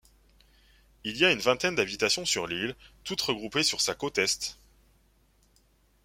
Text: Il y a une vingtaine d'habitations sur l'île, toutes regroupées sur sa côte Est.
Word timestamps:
Il 1.03 1.15
y 1.17 1.25
a 1.25 1.31
une 1.31 1.41
vingtaine 1.41 1.75
d'habitations 1.75 2.25
sur 2.25 2.47
l'île, 2.47 2.75
toutes 3.03 3.21
regroupées 3.21 3.61
sur 3.61 3.81
sa 3.81 3.93
côte 3.93 4.17
Est. 4.17 4.57